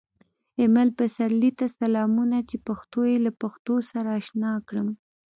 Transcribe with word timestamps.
ایمل 0.59 0.89
پسرلي 0.99 1.51
ته 1.59 1.65
سلامونه 1.79 2.37
چې 2.49 2.55
پښتو 2.67 2.99
یې 3.11 3.17
له 3.25 3.31
پښتو 3.41 3.75
سره 3.91 4.09
اشنا 4.19 4.51
کړم 4.67 4.87